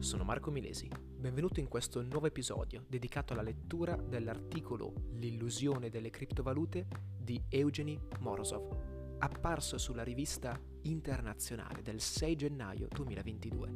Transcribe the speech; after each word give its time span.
sono 0.00 0.22
Marco 0.22 0.50
Milesi. 0.52 0.88
Benvenuto 0.88 1.58
in 1.58 1.66
questo 1.66 2.00
nuovo 2.02 2.26
episodio 2.26 2.84
dedicato 2.86 3.32
alla 3.32 3.42
lettura 3.42 3.96
dell'articolo 3.96 4.92
L'illusione 5.14 5.90
delle 5.90 6.10
criptovalute 6.10 6.86
di 7.18 7.42
Eugeny 7.48 7.98
Morozov, 8.20 9.18
apparso 9.18 9.76
sulla 9.76 10.04
rivista 10.04 10.58
internazionale 10.82 11.82
del 11.82 12.00
6 12.00 12.36
gennaio 12.36 12.86
2022. 12.88 13.72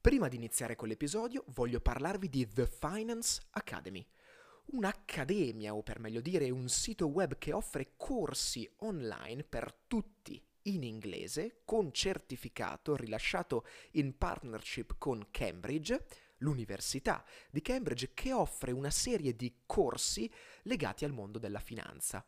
Prima 0.00 0.28
di 0.28 0.36
iniziare 0.36 0.76
con 0.76 0.88
l'episodio 0.88 1.44
voglio 1.48 1.80
parlarvi 1.80 2.30
di 2.30 2.48
The 2.48 2.66
Finance 2.66 3.42
Academy, 3.50 4.06
un'accademia 4.72 5.74
o 5.74 5.82
per 5.82 6.00
meglio 6.00 6.22
dire 6.22 6.48
un 6.48 6.68
sito 6.68 7.08
web 7.08 7.36
che 7.36 7.52
offre 7.52 7.92
corsi 7.96 8.68
online 8.78 9.44
per 9.44 9.74
tutti 9.86 10.42
in 10.64 10.82
inglese 10.82 11.62
con 11.64 11.92
certificato 11.92 12.96
rilasciato 12.96 13.66
in 13.92 14.16
partnership 14.16 14.96
con 14.98 15.28
Cambridge, 15.30 16.04
l'Università 16.38 17.24
di 17.50 17.62
Cambridge 17.62 18.12
che 18.14 18.32
offre 18.32 18.72
una 18.72 18.90
serie 18.90 19.34
di 19.34 19.62
corsi 19.66 20.30
legati 20.62 21.04
al 21.04 21.12
mondo 21.12 21.38
della 21.38 21.60
finanza. 21.60 22.24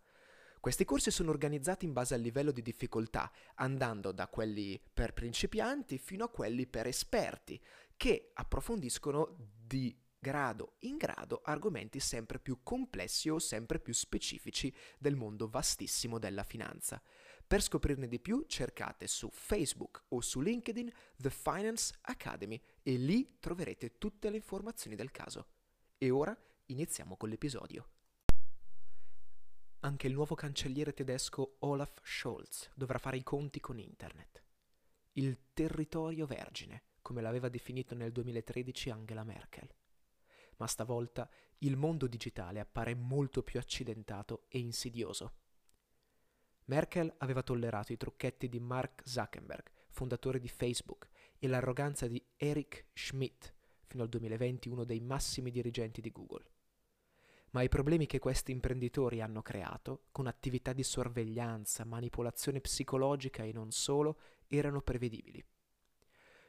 Questi 0.60 0.84
corsi 0.84 1.10
sono 1.10 1.30
organizzati 1.30 1.84
in 1.84 1.92
base 1.92 2.14
al 2.14 2.20
livello 2.20 2.50
di 2.50 2.62
difficoltà, 2.62 3.30
andando 3.56 4.10
da 4.10 4.26
quelli 4.26 4.80
per 4.92 5.12
principianti 5.12 5.96
fino 5.96 6.24
a 6.24 6.28
quelli 6.28 6.66
per 6.66 6.88
esperti, 6.88 7.62
che 7.96 8.30
approfondiscono 8.34 9.36
di 9.64 9.96
grado 10.18 10.74
in 10.80 10.96
grado 10.96 11.40
argomenti 11.44 12.00
sempre 12.00 12.40
più 12.40 12.60
complessi 12.64 13.28
o 13.28 13.38
sempre 13.38 13.78
più 13.78 13.92
specifici 13.92 14.74
del 14.98 15.14
mondo 15.14 15.48
vastissimo 15.48 16.18
della 16.18 16.42
finanza. 16.42 17.00
Per 17.46 17.62
scoprirne 17.62 18.08
di 18.08 18.18
più 18.18 18.44
cercate 18.48 19.06
su 19.06 19.30
Facebook 19.30 20.06
o 20.08 20.20
su 20.20 20.40
LinkedIn 20.40 20.90
The 21.16 21.30
Finance 21.30 21.94
Academy 22.00 22.60
e 22.82 22.96
lì 22.96 23.38
troverete 23.38 23.98
tutte 23.98 24.30
le 24.30 24.36
informazioni 24.36 24.96
del 24.96 25.12
caso. 25.12 25.46
E 25.96 26.10
ora 26.10 26.36
iniziamo 26.66 27.16
con 27.16 27.28
l'episodio. 27.28 27.88
Anche 29.80 30.08
il 30.08 30.14
nuovo 30.14 30.34
cancelliere 30.34 30.92
tedesco 30.92 31.58
Olaf 31.60 32.00
Scholz 32.02 32.70
dovrà 32.74 32.98
fare 32.98 33.16
i 33.16 33.22
conti 33.22 33.60
con 33.60 33.78
Internet. 33.78 34.42
Il 35.12 35.52
territorio 35.52 36.26
vergine, 36.26 36.82
come 37.00 37.22
l'aveva 37.22 37.48
definito 37.48 37.94
nel 37.94 38.10
2013 38.10 38.90
Angela 38.90 39.22
Merkel. 39.22 39.72
Ma 40.56 40.66
stavolta 40.66 41.30
il 41.58 41.76
mondo 41.76 42.08
digitale 42.08 42.58
appare 42.58 42.94
molto 42.96 43.44
più 43.44 43.60
accidentato 43.60 44.46
e 44.48 44.58
insidioso. 44.58 45.44
Merkel 46.66 47.14
aveva 47.18 47.44
tollerato 47.44 47.92
i 47.92 47.96
trucchetti 47.96 48.48
di 48.48 48.58
Mark 48.58 49.02
Zuckerberg, 49.04 49.70
fondatore 49.90 50.40
di 50.40 50.48
Facebook, 50.48 51.08
e 51.38 51.46
l'arroganza 51.46 52.08
di 52.08 52.20
Eric 52.36 52.86
Schmidt, 52.92 53.54
fino 53.86 54.02
al 54.02 54.08
2020 54.08 54.68
uno 54.68 54.84
dei 54.84 55.00
massimi 55.00 55.52
dirigenti 55.52 56.00
di 56.00 56.10
Google. 56.10 56.44
Ma 57.50 57.62
i 57.62 57.68
problemi 57.68 58.06
che 58.06 58.18
questi 58.18 58.50
imprenditori 58.50 59.20
hanno 59.20 59.42
creato, 59.42 60.06
con 60.10 60.26
attività 60.26 60.72
di 60.72 60.82
sorveglianza, 60.82 61.84
manipolazione 61.84 62.60
psicologica 62.60 63.44
e 63.44 63.52
non 63.52 63.70
solo, 63.70 64.18
erano 64.48 64.80
prevedibili. 64.80 65.44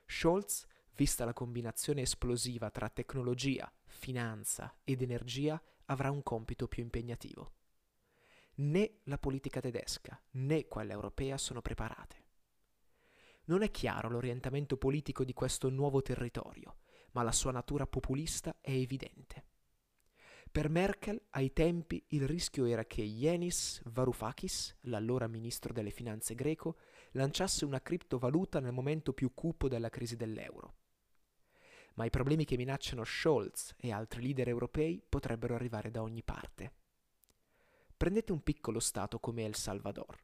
Scholz, 0.08 0.66
vista 0.96 1.26
la 1.26 1.34
combinazione 1.34 2.02
esplosiva 2.02 2.72
tra 2.72 2.90
tecnologia, 2.90 3.72
finanza 3.86 4.80
ed 4.84 5.04
energia, 5.04 5.62
avrà 5.86 6.10
un 6.10 6.24
compito 6.24 6.68
più 6.68 6.82
impegnativo 6.82 7.52
né 8.58 9.00
la 9.04 9.18
politica 9.18 9.60
tedesca 9.60 10.20
né 10.32 10.68
quella 10.68 10.94
europea 10.94 11.38
sono 11.38 11.62
preparate. 11.62 12.26
Non 13.46 13.62
è 13.62 13.72
chiaro 13.72 14.10
l'orientamento 14.10 14.78
politico 14.78 15.24
di 15.24 15.34
questo 15.34 15.70
nuovo 15.70 16.02
territorio, 16.02 16.80
ma 17.12 17.24
la 17.24 17.32
sua 17.32 17.52
natura 17.52 17.88
populista 17.88 18.58
è 18.60 18.72
evidente. 18.72 19.46
Per 20.52 20.70
Merkel, 20.70 21.22
ai 21.32 21.54
tempi, 21.54 22.04
il 22.10 22.26
rischio 22.26 22.66
era 22.66 22.86
che 22.86 23.02
Yenis 23.02 23.82
Varoufakis, 23.86 24.78
l'allora 24.82 25.28
ministro 25.28 25.72
delle 25.72 25.92
finanze 25.92 26.36
greco, 26.36 26.78
lanciasse 27.12 27.64
una 27.64 27.82
criptovaluta 27.82 28.60
nel 28.60 28.72
momento 28.72 29.14
più 29.14 29.34
cupo 29.34 29.68
della 29.68 29.90
crisi 29.90 30.16
dell'euro. 30.16 30.76
Ma 31.96 32.06
i 32.06 32.10
problemi 32.10 32.46
che 32.46 32.58
minacciano 32.58 33.04
Scholz 33.04 33.76
e 33.78 33.92
altri 33.92 34.22
leader 34.22 34.48
europei 34.48 35.02
potrebbero 35.08 35.56
arrivare 35.56 35.92
da 35.92 36.02
ogni 36.02 36.24
parte. 36.24 36.72
Prendete 37.98 38.32
un 38.32 38.44
piccolo 38.44 38.80
Stato 38.80 39.18
come 39.18 39.44
El 39.44 39.56
Salvador. 39.56 40.24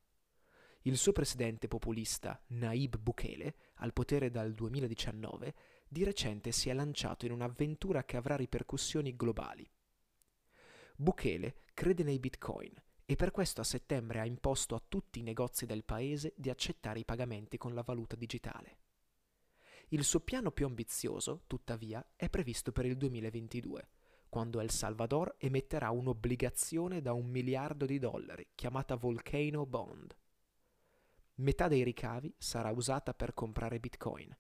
Il 0.84 0.96
suo 0.96 1.12
presidente 1.12 1.68
populista, 1.68 2.40
Naib 2.50 3.00
Bukele, 3.00 3.56
al 3.78 3.94
potere 3.94 4.30
dal 4.30 4.54
2019, 4.54 5.56
di 5.88 6.04
recente 6.04 6.52
si 6.52 6.70
è 6.70 6.74
lanciato 6.74 7.26
in 7.26 7.32
un'avventura 7.32 8.04
che 8.04 8.16
avrà 8.16 8.36
ripercussioni 8.36 9.16
globali. 9.16 9.68
Bukele 10.96 11.64
crede 11.74 12.04
nei 12.04 12.20
bitcoin 12.20 12.80
e 13.06 13.16
per 13.16 13.32
questo 13.32 13.62
a 13.62 13.64
settembre 13.64 14.20
ha 14.20 14.26
imposto 14.26 14.76
a 14.76 14.84
tutti 14.88 15.18
i 15.18 15.24
negozi 15.24 15.66
del 15.66 15.84
paese 15.84 16.34
di 16.38 16.52
accettare 16.52 17.00
i 17.00 17.06
pagamenti 17.06 17.58
con 17.58 17.74
la 17.74 17.82
valuta 17.82 18.16
digitale. 18.16 18.78
Il 19.88 20.04
suo 20.04 20.20
piano 20.20 20.52
più 20.52 20.68
ambizioso, 20.68 21.42
tuttavia, 21.48 22.06
è 22.16 22.30
previsto 22.30 22.72
per 22.72 22.86
il 22.86 22.98
2022 22.98 23.88
quando 24.34 24.62
El 24.62 24.72
Salvador 24.72 25.36
emetterà 25.38 25.92
un'obbligazione 25.92 27.04
da 27.04 27.14
un 27.14 27.28
miliardo 27.28 27.86
di 27.86 28.00
dollari, 28.00 28.48
chiamata 28.56 28.96
Volcano 28.96 29.68
Bond. 29.68 30.18
Metà 31.36 31.68
dei 31.68 31.84
ricavi 31.84 32.34
sarà 32.36 32.72
usata 32.72 33.14
per 33.14 33.36
comprare 33.36 33.80
bitcoin, 33.80 34.36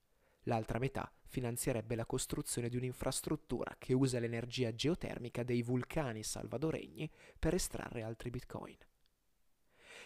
l'altra 0.45 0.79
metà 0.79 1.13
finanzierebbe 1.27 1.93
la 1.93 2.07
costruzione 2.07 2.69
di 2.69 2.77
un'infrastruttura 2.77 3.75
che 3.77 3.93
usa 3.93 4.17
l'energia 4.17 4.73
geotermica 4.73 5.43
dei 5.43 5.61
vulcani 5.61 6.23
salvadoregni 6.23 7.07
per 7.37 7.53
estrarre 7.53 8.01
altri 8.01 8.31
bitcoin. 8.31 8.77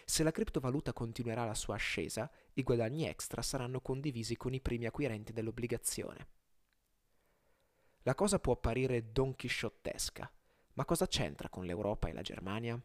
Se 0.04 0.22
la 0.22 0.32
criptovaluta 0.32 0.92
continuerà 0.92 1.46
la 1.46 1.54
sua 1.54 1.76
ascesa, 1.76 2.30
i 2.52 2.62
guadagni 2.62 3.06
extra 3.06 3.40
saranno 3.40 3.80
condivisi 3.80 4.36
con 4.36 4.52
i 4.52 4.60
primi 4.60 4.84
acquirenti 4.84 5.32
dell'obbligazione. 5.32 6.36
La 8.02 8.14
cosa 8.14 8.38
può 8.38 8.54
apparire 8.54 9.12
donchisciottesca, 9.12 10.32
ma 10.74 10.84
cosa 10.84 11.06
c'entra 11.06 11.48
con 11.48 11.64
l'Europa 11.64 12.08
e 12.08 12.12
la 12.12 12.22
Germania? 12.22 12.80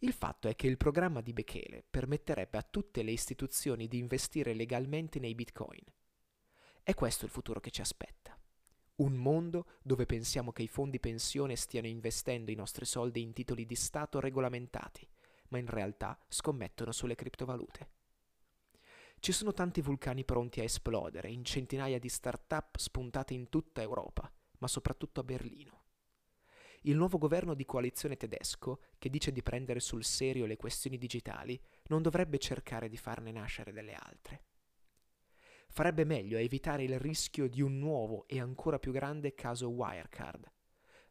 Il 0.00 0.12
fatto 0.12 0.46
è 0.46 0.54
che 0.54 0.68
il 0.68 0.76
programma 0.76 1.20
di 1.20 1.32
Bekele 1.32 1.84
permetterebbe 1.88 2.56
a 2.56 2.62
tutte 2.62 3.02
le 3.02 3.10
istituzioni 3.10 3.88
di 3.88 3.98
investire 3.98 4.54
legalmente 4.54 5.18
nei 5.18 5.34
bitcoin. 5.34 5.82
È 6.82 6.94
questo 6.94 7.24
il 7.24 7.30
futuro 7.30 7.58
che 7.58 7.70
ci 7.70 7.80
aspetta. 7.80 8.38
Un 8.96 9.14
mondo 9.14 9.66
dove 9.82 10.06
pensiamo 10.06 10.52
che 10.52 10.62
i 10.62 10.68
fondi 10.68 11.00
pensione 11.00 11.56
stiano 11.56 11.86
investendo 11.86 12.50
i 12.50 12.54
nostri 12.54 12.84
soldi 12.84 13.22
in 13.22 13.32
titoli 13.32 13.66
di 13.66 13.74
Stato 13.74 14.20
regolamentati, 14.20 15.08
ma 15.48 15.58
in 15.58 15.66
realtà 15.66 16.18
scommettono 16.28 16.92
sulle 16.92 17.14
criptovalute. 17.14 17.88
Ci 19.20 19.32
sono 19.32 19.52
tanti 19.52 19.80
vulcani 19.80 20.24
pronti 20.24 20.60
a 20.60 20.62
esplodere, 20.62 21.28
in 21.28 21.44
centinaia 21.44 21.98
di 21.98 22.08
start-up 22.08 22.76
spuntate 22.76 23.34
in 23.34 23.48
tutta 23.48 23.82
Europa, 23.82 24.32
ma 24.58 24.68
soprattutto 24.68 25.20
a 25.20 25.24
Berlino. 25.24 25.82
Il 26.82 26.96
nuovo 26.96 27.18
governo 27.18 27.54
di 27.54 27.66
coalizione 27.66 28.16
tedesco, 28.16 28.80
che 28.96 29.10
dice 29.10 29.32
di 29.32 29.42
prendere 29.42 29.80
sul 29.80 30.04
serio 30.04 30.46
le 30.46 30.56
questioni 30.56 30.96
digitali, 30.96 31.60
non 31.86 32.00
dovrebbe 32.00 32.38
cercare 32.38 32.88
di 32.88 32.96
farne 32.96 33.32
nascere 33.32 33.72
delle 33.72 33.94
altre. 33.94 34.42
Farebbe 35.68 36.04
meglio 36.04 36.38
a 36.38 36.40
evitare 36.40 36.84
il 36.84 36.98
rischio 36.98 37.48
di 37.48 37.60
un 37.60 37.78
nuovo 37.78 38.26
e 38.28 38.40
ancora 38.40 38.78
più 38.78 38.92
grande 38.92 39.34
caso 39.34 39.68
Wirecard, 39.68 40.50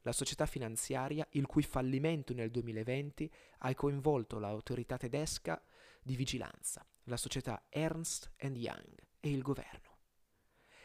la 0.02 0.14
società 0.14 0.46
finanziaria 0.46 1.28
il 1.32 1.46
cui 1.46 1.64
fallimento 1.64 2.34
nel 2.34 2.50
2020 2.50 3.30
ha 3.60 3.76
coinvolto 3.76 4.40
l'autorità 4.40 4.96
tedesca 4.96 5.62
di 6.02 6.16
vigilanza, 6.16 6.88
la 7.08 7.18
società 7.18 7.66
Ernst 7.70 8.32
Young 8.38 8.96
e 9.20 9.30
il 9.30 9.42
governo. 9.42 9.96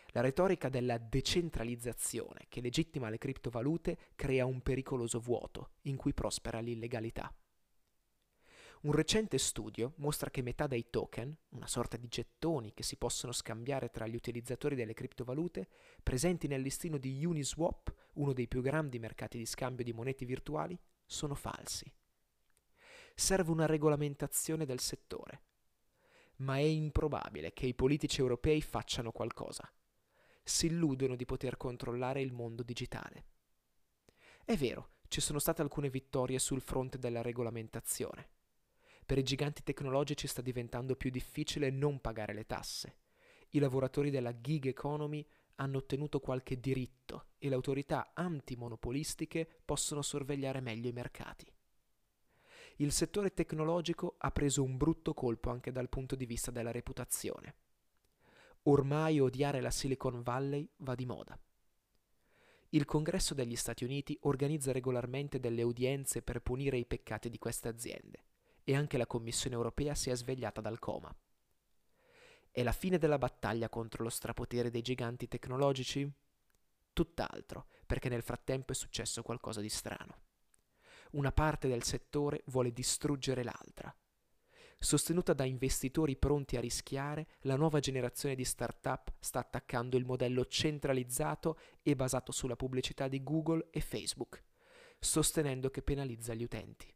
La 0.09 0.21
retorica 0.21 0.69
della 0.69 0.99
decentralizzazione 0.99 2.47
che 2.49 2.61
legittima 2.61 3.09
le 3.09 3.19
criptovalute 3.19 3.99
crea 4.15 4.45
un 4.45 4.61
pericoloso 4.61 5.19
vuoto 5.19 5.71
in 5.83 5.97
cui 5.97 6.13
prospera 6.13 6.61
l'illegalità. 6.61 7.35
Un 8.83 8.93
recente 8.93 9.39
studio 9.39 9.95
mostra 9.97 10.29
che 10.29 10.43
metà 10.43 10.67
dei 10.67 10.91
token, 10.91 11.35
una 11.51 11.69
sorta 11.69 11.97
di 11.97 12.09
gettoni 12.09 12.75
che 12.75 12.83
si 12.83 12.97
possono 12.97 13.33
scambiare 13.33 13.91
tra 13.91 14.07
gli 14.07 14.17
utilizzatori 14.17 14.75
delle 14.75 14.93
criptovalute, 14.93 15.69
presenti 16.03 16.49
nel 16.49 16.63
listino 16.63 16.99
di 16.99 17.25
Uniswap, 17.25 17.95
uno 18.15 18.33
dei 18.33 18.49
più 18.49 18.61
grandi 18.61 18.99
mercati 18.99 19.39
di 19.39 19.47
scambio 19.47 19.85
di 19.85 19.93
monete 19.93 20.25
virtuali, 20.25 20.79
sono 21.07 21.35
falsi. 21.35 21.91
Serve 23.15 23.51
una 23.51 23.67
regolamentazione 23.67 24.67
del 24.67 24.81
settore, 24.81 25.43
ma 26.43 26.57
è 26.57 26.61
improbabile 26.61 27.53
che 27.53 27.67
i 27.67 27.75
politici 27.75 28.21
europei 28.21 28.61
facciano 28.63 29.13
qualcosa. 29.13 29.71
Si 30.43 30.67
illudono 30.67 31.17
di 31.17 31.25
poter 31.25 31.57
controllare 31.57 32.21
il 32.21 32.33
mondo 32.33 32.63
digitale. 32.63 33.27
È 34.45 34.57
vero, 34.57 34.91
ci 35.09 35.21
sono 35.21 35.39
state 35.39 35.63
alcune 35.63 35.89
vittorie 35.89 36.39
sul 36.39 36.61
fronte 36.61 36.99
della 36.99 37.23
regolamentazione. 37.23 38.31
Per 39.07 39.19
i 39.19 39.23
giganti 39.23 39.63
tecnologici 39.63 40.27
sta 40.27 40.43
diventando 40.43 40.97
più 40.97 41.11
difficile 41.11 41.71
non 41.71 42.01
pagare 42.01 42.35
le 42.35 42.47
tasse. 42.47 42.97
I 43.51 43.59
lavoratori 43.59 44.11
della 44.11 44.41
gig 44.41 44.67
economy 44.67 45.25
hanno 45.57 45.79
ottenuto 45.79 46.19
qualche 46.19 46.59
diritto 46.59 47.27
e 47.39 47.49
le 47.49 47.55
autorità 47.55 48.13
antimonopolistiche 48.15 49.49
possono 49.65 50.03
sorvegliare 50.03 50.61
meglio 50.61 50.89
i 50.89 50.93
mercati. 50.93 51.53
Il 52.77 52.93
settore 52.93 53.35
tecnologico 53.35 54.15
ha 54.19 54.31
preso 54.31 54.63
un 54.63 54.77
brutto 54.77 55.15
colpo 55.15 55.51
anche 55.51 55.73
dal 55.73 55.89
punto 55.89 56.17
di 56.17 56.27
vista 56.27 56.51
della 56.51 56.71
reputazione. 56.71 57.55
Ormai 58.65 59.21
odiare 59.21 59.61
la 59.61 59.71
Silicon 59.71 60.23
Valley 60.23 60.69
va 60.79 60.95
di 60.95 61.05
moda. 61.05 61.39
Il 62.71 62.85
Congresso 62.87 63.35
degli 63.35 63.57
Stati 63.57 63.85
Uniti 63.85 64.17
organizza 64.23 64.73
regolarmente 64.73 65.39
delle 65.39 65.63
udienze 65.63 66.23
per 66.23 66.41
punire 66.41 66.79
i 66.79 66.87
peccati 66.87 67.29
di 67.29 67.39
queste 67.39 67.69
aziende 67.69 68.25
e 68.65 68.75
anche 68.75 68.97
la 68.97 69.07
Commissione 69.07 69.57
europea 69.57 69.95
si 69.95 70.09
è 70.09 70.17
svegliata 70.17 70.61
dal 70.61 70.79
coma. 70.79 71.15
È 72.51 72.63
la 72.63 72.73
fine 72.73 72.99
della 72.99 73.19
battaglia 73.19 73.69
contro 73.69 74.03
lo 74.03 74.09
strapotere 74.09 74.71
dei 74.71 74.83
giganti 74.83 75.29
tecnologici? 75.29 76.11
Tutt'altro, 76.93 77.67
perché 77.85 78.09
nel 78.09 78.23
frattempo 78.23 78.73
è 78.73 78.75
successo 78.75 79.23
qualcosa 79.23 79.61
di 79.61 79.69
strano. 79.69 80.31
Una 81.13 81.33
parte 81.33 81.69
del 81.69 81.83
settore 81.83 82.43
vuole 82.47 82.73
distruggere 82.73 83.43
l'altra. 83.43 83.95
Sostenuta 84.79 85.35
da 85.35 85.45
investitori 85.45 86.17
pronti 86.17 86.57
a 86.57 86.61
rischiare, 86.61 87.29
la 87.43 87.55
nuova 87.55 87.81
generazione 87.81 88.35
di 88.35 88.45
start-up 88.45 89.13
sta 89.21 89.41
attaccando 89.41 89.97
il 89.97 90.07
modello 90.07 90.47
centralizzato 90.47 91.59
e 91.83 91.95
basato 91.95 92.33
sulla 92.33 92.57
pubblicità 92.57 93.09
di 93.09 93.23
Google 93.23 93.69
e 93.71 93.81
Facebook, 93.81 94.43
sostenendo 94.99 95.71
che 95.71 95.83
penalizza 95.83 96.33
gli 96.33 96.45
utenti. 96.45 96.93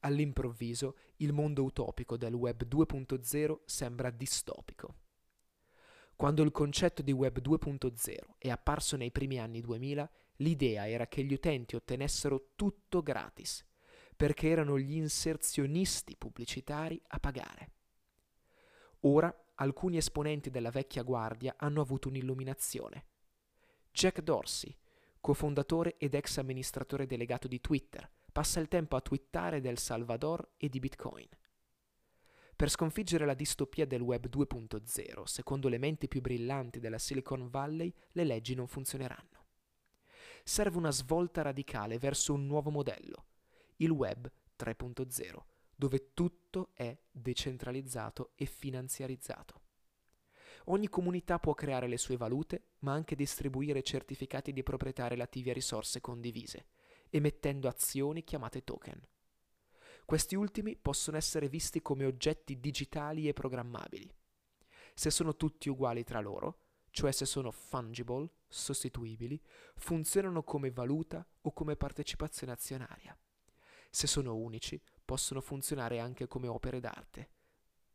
All'improvviso 0.00 0.96
il 1.16 1.32
mondo 1.34 1.64
utopico 1.64 2.16
del 2.16 2.34
Web 2.34 2.66
2.0 2.66 3.60
sembra 3.66 4.10
distopico. 4.10 4.94
Quando 6.16 6.42
il 6.42 6.50
concetto 6.50 7.02
di 7.02 7.12
Web 7.12 7.40
2.0 7.40 8.16
è 8.38 8.48
apparso 8.48 8.96
nei 8.96 9.10
primi 9.10 9.38
anni 9.38 9.60
2000, 9.60 10.10
l'idea 10.36 10.88
era 10.88 11.06
che 11.06 11.22
gli 11.22 11.32
utenti 11.32 11.76
ottenessero 11.76 12.50
tutto 12.54 13.02
gratis, 13.02 13.64
perché 14.16 14.48
erano 14.48 14.78
gli 14.78 14.96
inserzionisti 14.96 16.16
pubblicitari 16.16 17.00
a 17.08 17.20
pagare. 17.20 17.70
Ora 19.00 19.34
alcuni 19.56 19.96
esponenti 19.96 20.50
della 20.50 20.70
vecchia 20.70 21.02
guardia 21.02 21.54
hanno 21.58 21.80
avuto 21.80 22.08
un'illuminazione. 22.08 23.06
Jack 23.90 24.20
Dorsey, 24.20 24.76
cofondatore 25.20 25.96
ed 25.98 26.14
ex 26.14 26.38
amministratore 26.38 27.06
delegato 27.06 27.48
di 27.48 27.60
Twitter, 27.60 28.10
passa 28.32 28.60
il 28.60 28.68
tempo 28.68 28.96
a 28.96 29.00
twittare 29.00 29.60
del 29.60 29.78
Salvador 29.78 30.52
e 30.56 30.68
di 30.68 30.78
Bitcoin. 30.78 31.28
Per 32.56 32.70
sconfiggere 32.70 33.26
la 33.26 33.34
distopia 33.34 33.86
del 33.86 34.00
Web 34.00 34.28
2.0, 34.28 35.22
secondo 35.24 35.68
le 35.68 35.78
menti 35.78 36.08
più 36.08 36.20
brillanti 36.22 36.80
della 36.80 36.98
Silicon 36.98 37.50
Valley, 37.50 37.92
le 38.12 38.24
leggi 38.24 38.54
non 38.54 38.66
funzioneranno. 38.66 39.35
Serve 40.48 40.78
una 40.78 40.92
svolta 40.92 41.42
radicale 41.42 41.98
verso 41.98 42.32
un 42.32 42.46
nuovo 42.46 42.70
modello, 42.70 43.24
il 43.78 43.90
Web 43.90 44.30
3.0, 44.56 45.42
dove 45.74 46.12
tutto 46.14 46.70
è 46.72 46.96
decentralizzato 47.10 48.30
e 48.36 48.46
finanziarizzato. 48.46 49.60
Ogni 50.66 50.88
comunità 50.88 51.40
può 51.40 51.52
creare 51.52 51.88
le 51.88 51.98
sue 51.98 52.16
valute, 52.16 52.74
ma 52.80 52.92
anche 52.92 53.16
distribuire 53.16 53.82
certificati 53.82 54.52
di 54.52 54.62
proprietà 54.62 55.08
relativi 55.08 55.50
a 55.50 55.52
risorse 55.52 56.00
condivise, 56.00 56.66
emettendo 57.10 57.66
azioni 57.66 58.22
chiamate 58.22 58.62
token. 58.62 59.04
Questi 60.04 60.36
ultimi 60.36 60.76
possono 60.76 61.16
essere 61.16 61.48
visti 61.48 61.82
come 61.82 62.04
oggetti 62.04 62.60
digitali 62.60 63.26
e 63.26 63.32
programmabili. 63.32 64.14
Se 64.94 65.10
sono 65.10 65.34
tutti 65.34 65.68
uguali 65.68 66.04
tra 66.04 66.20
loro, 66.20 66.60
cioè 66.90 67.10
se 67.10 67.26
sono 67.26 67.50
fungible, 67.50 68.30
sostituibili, 68.56 69.40
funzionano 69.76 70.42
come 70.42 70.70
valuta 70.70 71.26
o 71.42 71.52
come 71.52 71.76
partecipazione 71.76 72.52
azionaria. 72.52 73.16
Se 73.90 74.06
sono 74.06 74.34
unici, 74.34 74.80
possono 75.04 75.40
funzionare 75.40 76.00
anche 76.00 76.26
come 76.26 76.48
opere 76.48 76.80
d'arte. 76.80 77.30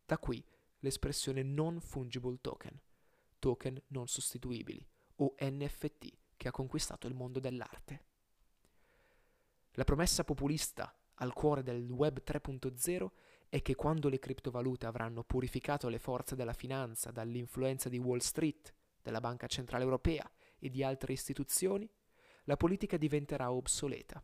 Da 0.05 0.17
qui 0.17 0.43
l'espressione 0.79 1.43
non 1.43 1.79
fungible 1.79 2.37
token, 2.41 2.79
token 3.39 3.81
non 3.87 4.07
sostituibili, 4.07 4.85
o 5.17 5.35
NFT, 5.39 6.17
che 6.37 6.47
ha 6.47 6.51
conquistato 6.51 7.07
il 7.07 7.13
mondo 7.13 7.39
dell'arte. 7.39 8.05
La 9.73 9.83
promessa 9.83 10.23
populista 10.23 10.93
al 11.15 11.33
cuore 11.33 11.63
del 11.63 11.89
Web 11.91 12.23
3.0 12.25 13.09
è 13.49 13.61
che 13.61 13.75
quando 13.75 14.09
le 14.09 14.17
criptovalute 14.17 14.85
avranno 14.85 15.23
purificato 15.23 15.87
le 15.87 15.99
forze 15.99 16.35
della 16.35 16.53
finanza 16.53 17.11
dall'influenza 17.11 17.89
di 17.89 17.97
Wall 17.97 18.19
Street, 18.19 18.73
della 19.01 19.19
Banca 19.19 19.47
Centrale 19.47 19.83
Europea 19.83 20.29
e 20.61 20.69
di 20.69 20.83
altre 20.83 21.11
istituzioni, 21.11 21.89
la 22.45 22.55
politica 22.55 22.97
diventerà 22.97 23.51
obsoleta. 23.51 24.23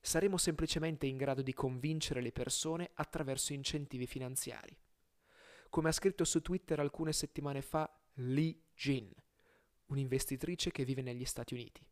Saremo 0.00 0.38
semplicemente 0.38 1.06
in 1.06 1.18
grado 1.18 1.42
di 1.42 1.52
convincere 1.52 2.22
le 2.22 2.32
persone 2.32 2.90
attraverso 2.94 3.52
incentivi 3.52 4.06
finanziari. 4.06 4.76
Come 5.68 5.90
ha 5.90 5.92
scritto 5.92 6.24
su 6.24 6.40
Twitter 6.40 6.80
alcune 6.80 7.12
settimane 7.12 7.60
fa 7.60 7.88
Lee 8.14 8.58
Jin, 8.74 9.12
un'investitrice 9.86 10.70
che 10.70 10.84
vive 10.84 11.02
negli 11.02 11.24
Stati 11.24 11.54
Uniti. 11.54 11.86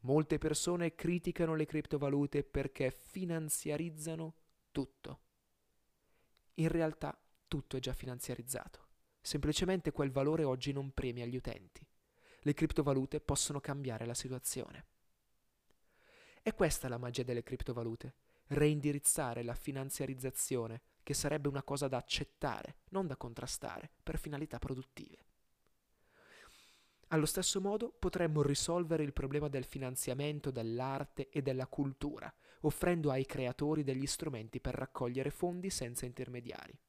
Molte 0.00 0.38
persone 0.38 0.94
criticano 0.94 1.54
le 1.54 1.66
criptovalute 1.66 2.44
perché 2.44 2.90
finanziarizzano 2.90 4.34
tutto. 4.70 5.20
In 6.54 6.68
realtà 6.68 7.20
tutto 7.46 7.76
è 7.76 7.80
già 7.80 7.92
finanziarizzato. 7.92 8.86
Semplicemente 9.20 9.92
quel 9.92 10.10
valore 10.10 10.44
oggi 10.44 10.72
non 10.72 10.92
premia 10.92 11.26
gli 11.26 11.36
utenti. 11.36 11.87
Le 12.48 12.54
criptovalute 12.54 13.20
possono 13.20 13.60
cambiare 13.60 14.06
la 14.06 14.14
situazione. 14.14 14.86
E 16.42 16.54
questa 16.54 16.86
è 16.86 16.88
la 16.88 16.96
magia 16.96 17.22
delle 17.22 17.42
criptovalute, 17.42 18.14
reindirizzare 18.46 19.42
la 19.42 19.52
finanziarizzazione, 19.52 20.80
che 21.02 21.12
sarebbe 21.12 21.48
una 21.48 21.62
cosa 21.62 21.88
da 21.88 21.98
accettare, 21.98 22.76
non 22.88 23.06
da 23.06 23.18
contrastare, 23.18 23.90
per 24.02 24.18
finalità 24.18 24.58
produttive. 24.58 25.26
Allo 27.08 27.26
stesso 27.26 27.60
modo 27.60 27.90
potremmo 27.90 28.40
risolvere 28.40 29.02
il 29.02 29.12
problema 29.12 29.48
del 29.48 29.66
finanziamento 29.66 30.50
dell'arte 30.50 31.28
e 31.28 31.42
della 31.42 31.66
cultura, 31.66 32.34
offrendo 32.60 33.10
ai 33.10 33.26
creatori 33.26 33.84
degli 33.84 34.06
strumenti 34.06 34.58
per 34.58 34.74
raccogliere 34.74 35.28
fondi 35.28 35.68
senza 35.68 36.06
intermediari. 36.06 36.80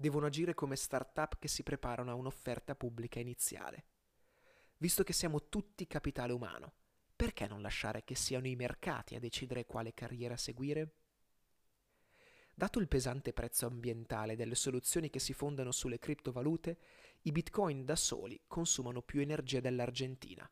Devono 0.00 0.26
agire 0.26 0.54
come 0.54 0.76
start-up 0.76 1.40
che 1.40 1.48
si 1.48 1.64
preparano 1.64 2.12
a 2.12 2.14
un'offerta 2.14 2.76
pubblica 2.76 3.18
iniziale. 3.18 3.86
Visto 4.76 5.02
che 5.02 5.12
siamo 5.12 5.48
tutti 5.48 5.88
capitale 5.88 6.32
umano, 6.32 6.72
perché 7.16 7.48
non 7.48 7.62
lasciare 7.62 8.04
che 8.04 8.14
siano 8.14 8.46
i 8.46 8.54
mercati 8.54 9.16
a 9.16 9.18
decidere 9.18 9.66
quale 9.66 9.94
carriera 9.94 10.36
seguire? 10.36 10.92
Dato 12.54 12.78
il 12.78 12.86
pesante 12.86 13.32
prezzo 13.32 13.66
ambientale 13.66 14.36
delle 14.36 14.54
soluzioni 14.54 15.10
che 15.10 15.18
si 15.18 15.32
fondano 15.32 15.72
sulle 15.72 15.98
criptovalute, 15.98 16.78
i 17.22 17.32
bitcoin 17.32 17.84
da 17.84 17.96
soli 17.96 18.40
consumano 18.46 19.02
più 19.02 19.20
energia 19.20 19.58
dell'Argentina. 19.58 20.48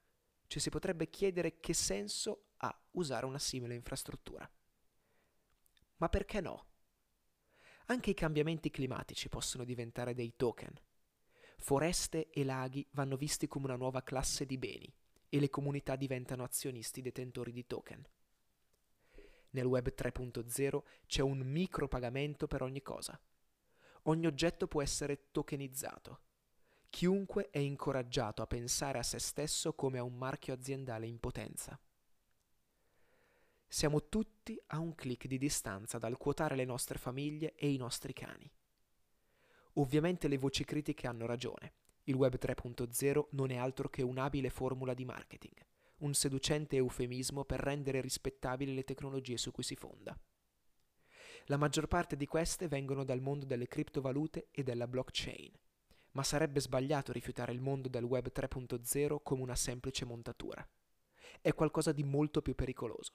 Ci 0.49 0.59
si 0.59 0.71
potrebbe 0.71 1.09
chiedere 1.09 1.61
che 1.61 1.73
senso 1.73 2.47
ha 2.57 2.77
usare 2.93 3.27
una 3.27 3.39
simile 3.39 3.77
infrastruttura. 3.77 4.51
Ma 5.99 6.09
perché 6.09 6.41
no? 6.41 6.67
Anche 7.87 8.11
i 8.11 8.15
cambiamenti 8.15 8.71
climatici 8.71 9.29
possono 9.29 9.65
diventare 9.65 10.13
dei 10.13 10.35
token. 10.37 10.75
Foreste 11.57 12.31
e 12.31 12.45
laghi 12.45 12.87
vanno 12.91 13.17
visti 13.17 13.47
come 13.47 13.67
una 13.67 13.77
nuova 13.77 14.03
classe 14.03 14.45
di 14.45 14.59
beni 14.59 14.93
e 15.29 15.39
le 15.39 15.49
comunità 15.51 15.95
diventano 15.95 16.43
azionisti 16.43 17.01
detentori 17.01 17.53
di 17.53 17.67
token. 17.67 18.05
Nel 19.51 19.67
web 19.67 19.95
3.0 19.97 20.83
c'è 21.07 21.23
un 21.23 21.39
micropagamento 21.39 22.49
per 22.49 22.63
ogni 22.63 22.83
cosa. 22.83 23.19
Ogni 24.03 24.27
oggetto 24.27 24.67
può 24.67 24.83
essere 24.83 25.31
tokenizzato. 25.31 26.21
Chiunque 26.91 27.51
è 27.51 27.59
incoraggiato 27.59 28.43
a 28.43 28.47
pensare 28.47 28.99
a 28.99 29.03
se 29.03 29.19
stesso 29.21 29.75
come 29.75 29.99
a 29.99 30.03
un 30.03 30.17
marchio 30.17 30.55
aziendale 30.55 31.07
in 31.07 31.21
potenza. 31.21 31.79
Siamo 33.69 34.09
tutti 34.09 34.61
a 34.69 34.79
un 34.79 34.95
clic 34.95 35.27
di 35.27 35.39
distanza 35.39 35.99
dal 35.99 36.17
quotare 36.17 36.57
le 36.57 36.65
nostre 36.65 36.99
famiglie 36.99 37.55
e 37.55 37.71
i 37.71 37.77
nostri 37.77 38.13
cani. 38.13 38.51
Ovviamente 39.75 40.29
le 40.29 40.39
voci 40.39 40.65
critiche 40.65 41.07
hanno 41.07 41.27
ragione. 41.27 41.75
Il 42.05 42.15
Web 42.15 42.39
3.0 42.39 43.27
non 43.31 43.51
è 43.51 43.57
altro 43.57 43.89
che 43.89 44.03
un'abile 44.03 44.51
formula 44.51 44.95
di 44.95 45.05
marketing 45.05 45.65
un 45.99 46.13
seducente 46.13 46.77
eufemismo 46.77 47.45
per 47.45 47.61
rendere 47.61 48.01
rispettabili 48.01 48.75
le 48.75 48.85
tecnologie 48.85 49.39
su 49.39 49.51
cui 49.51 49.63
si 49.63 49.77
fonda. 49.77 50.19
La 51.47 51.57
maggior 51.57 51.87
parte 51.87 52.17
di 52.17 52.27
queste 52.27 52.69
vengono 52.69 53.05
dal 53.05 53.21
mondo 53.21 53.47
delle 53.47 53.69
criptovalute 53.69 54.49
e 54.51 54.63
della 54.63 54.89
blockchain, 54.89 55.53
ma 56.13 56.23
sarebbe 56.23 56.61
sbagliato 56.61 57.13
rifiutare 57.13 57.53
il 57.53 57.61
mondo 57.61 57.89
del 57.89 58.05
Web 58.05 58.31
3.0 58.33 59.19
come 59.23 59.43
una 59.43 59.55
semplice 59.55 60.05
montatura. 60.05 60.67
È 61.41 61.55
qualcosa 61.55 61.93
di 61.93 62.03
molto 62.03 62.43
più 62.43 62.55
pericoloso. 62.55 63.13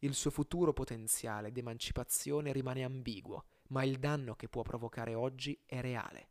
Il 0.00 0.14
suo 0.14 0.30
futuro 0.30 0.72
potenziale 0.72 1.52
d'emancipazione 1.52 2.52
rimane 2.52 2.84
ambiguo, 2.84 3.44
ma 3.68 3.84
il 3.84 3.98
danno 3.98 4.34
che 4.34 4.48
può 4.48 4.62
provocare 4.62 5.14
oggi 5.14 5.58
è 5.64 5.80
reale. 5.80 6.28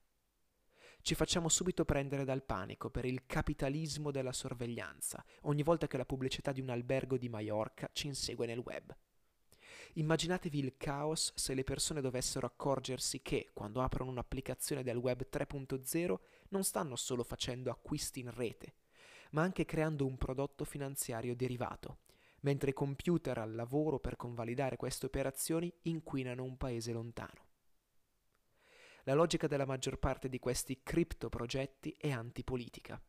Ci 1.01 1.15
facciamo 1.15 1.50
subito 1.50 1.84
prendere 1.84 2.24
dal 2.24 2.43
panico 2.43 2.89
per 2.89 3.03
il 3.03 3.25
capitalismo 3.25 4.10
della 4.10 4.32
sorveglianza 4.32 5.22
ogni 5.41 5.62
volta 5.62 5.86
che 5.86 5.98
la 5.98 6.05
pubblicità 6.05 6.53
di 6.53 6.62
un 6.62 6.70
albergo 6.70 7.17
di 7.17 7.27
Maiorca 7.27 7.89
ci 7.91 8.08
insegue 8.08 8.46
nel 8.46 8.60
web. 8.60 8.96
Immaginatevi 9.96 10.60
il 10.60 10.77
caos 10.77 11.34
se 11.36 11.53
le 11.53 11.63
persone 11.63 12.00
dovessero 12.00 12.48
accorgersi 12.48 13.22
che, 13.22 13.50
quando 13.53 13.82
aprono 13.82 14.12
un'applicazione 14.12 14.82
del 14.82 14.96
web 14.96 15.27
3.0, 15.29 16.20
non 16.50 16.63
stanno 16.63 16.96
solo 16.96 17.24
facendo 17.24 17.70
acquisti 17.70 18.22
in 18.22 18.32
rete, 18.34 18.75
ma 19.32 19.41
anche 19.41 19.65
creando 19.65 20.05
un 20.05 20.17
prodotto 20.17 20.63
finanziario 20.63 21.36
derivato, 21.36 21.98
mentre 22.43 22.69
i 22.69 22.73
computer 22.73 23.38
al 23.38 23.53
lavoro 23.53 24.00
per 24.00 24.15
convalidare 24.15 24.77
queste 24.77 25.07
operazioni 25.07 25.73
inquinano 25.83 26.43
un 26.43 26.55
paese 26.55 26.93
lontano. 26.93 27.47
La 29.03 29.13
logica 29.13 29.47
della 29.47 29.65
maggior 29.65 30.00
parte 30.00 30.29
di 30.29 30.39
questi 30.39 30.79
criptoprogetti 30.81 31.95
è 31.97 32.12
antipolitica. 32.12 33.01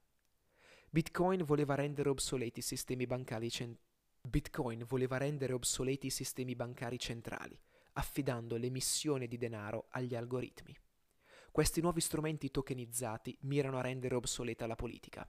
Bitcoin 0.91 1.45
voleva 1.45 1.77
rendere 1.77 2.09
obsoleti 2.09 2.59
i 2.59 2.63
sistemi 2.63 3.07
bancari 3.07 3.51
centrali 3.51 3.93
Bitcoin 4.27 4.85
voleva 4.87 5.19
rendere 5.19 5.53
obsoleti 5.53 6.07
i 6.07 6.11
sistemi 6.11 6.57
bancari 6.57 6.99
centrali, 6.99 7.61
affidando 7.93 8.57
l'emissione 8.57 9.27
di 9.27 9.37
denaro 9.37 9.89
agli 9.91 10.15
algoritmi. 10.15 10.75
Questi 11.53 11.83
nuovi 11.83 12.01
strumenti 12.01 12.51
tokenizzati 12.51 13.37
mirano 13.43 13.79
a 13.79 13.83
rendere 13.83 14.15
obsoleta 14.15 14.67
la 14.67 14.77
politica. 14.77 15.29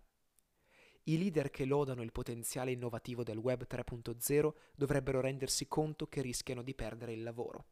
I 1.08 1.20
leader 1.20 1.52
che 1.52 1.66
lodano 1.66 2.02
il 2.02 2.12
potenziale 2.12 2.72
innovativo 2.72 3.24
del 3.24 3.38
Web 3.38 3.68
3.0 3.70 4.54
dovrebbero 4.76 5.22
rendersi 5.22 5.68
conto 5.68 6.08
che 6.08 6.22
rischiano 6.22 6.64
di 6.64 6.74
perdere 6.74 7.14
il 7.14 7.22
lavoro. 7.22 7.66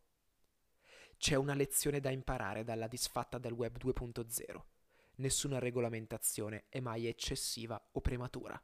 C'è 1.17 1.33
una 1.33 1.55
lezione 1.55 1.99
da 1.99 2.11
imparare 2.11 2.63
dalla 2.63 2.87
disfatta 2.87 3.39
del 3.39 3.53
Web 3.53 3.77
2.0. 3.83 4.61
Nessuna 5.15 5.57
regolamentazione 5.57 6.65
è 6.69 6.79
mai 6.79 7.07
eccessiva 7.07 7.81
o 7.93 8.01
prematura. 8.01 8.61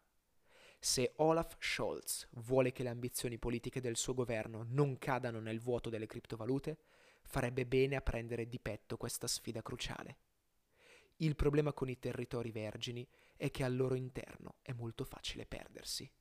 Se 0.78 1.14
Olaf 1.16 1.56
Scholz 1.60 2.28
vuole 2.34 2.72
che 2.72 2.84
le 2.84 2.90
ambizioni 2.90 3.40
politiche 3.40 3.82
del 3.82 3.98
suo 3.98 4.14
governo 4.14 4.66
non 4.70 5.00
cadano 5.00 5.40
nel 5.40 5.60
vuoto 5.60 5.90
delle 5.90 6.06
criptovalute, 6.06 6.78
farebbe 7.24 7.66
bene 7.66 7.96
a 7.96 8.02
prendere 8.02 8.48
di 8.48 8.60
petto 8.60 8.98
questa 8.98 9.26
sfida 9.26 9.64
cruciale. 9.64 10.18
Il 11.18 11.36
problema 11.36 11.74
con 11.74 11.90
i 11.90 11.98
territori 11.98 12.52
vergini 12.52 13.08
è 13.40 13.52
che 13.52 13.64
al 13.64 13.74
loro 13.74 13.96
interno 13.96 14.58
è 14.62 14.74
molto 14.74 15.06
facile 15.06 15.46
perdersi. 15.46 16.12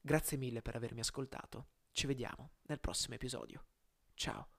Grazie 0.00 0.36
mille 0.36 0.62
per 0.62 0.76
avermi 0.76 1.00
ascoltato, 1.00 1.70
ci 1.90 2.06
vediamo 2.06 2.52
nel 2.66 2.78
prossimo 2.78 3.16
episodio. 3.16 3.66
Ciao. 4.14 4.55